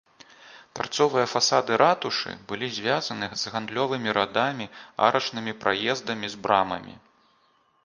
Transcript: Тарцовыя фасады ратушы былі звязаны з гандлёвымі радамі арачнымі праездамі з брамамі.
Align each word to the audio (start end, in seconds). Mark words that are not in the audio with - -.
Тарцовыя 0.77 1.25
фасады 1.33 1.77
ратушы 1.81 2.33
былі 2.53 2.69
звязаны 2.79 3.27
з 3.43 3.53
гандлёвымі 3.57 4.09
радамі 4.21 4.65
арачнымі 5.09 5.57
праездамі 5.63 6.27
з 6.37 6.43
брамамі. 6.49 6.95